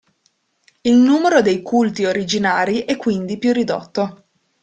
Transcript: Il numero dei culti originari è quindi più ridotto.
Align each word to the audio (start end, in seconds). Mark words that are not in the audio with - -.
Il 0.81 0.95
numero 0.97 1.43
dei 1.43 1.61
culti 1.61 2.05
originari 2.05 2.85
è 2.85 2.97
quindi 2.97 3.37
più 3.37 3.53
ridotto. 3.53 4.23